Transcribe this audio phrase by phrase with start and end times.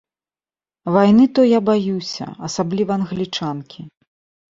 [0.95, 3.81] Вайны то я баюся, асабліва англічанкі.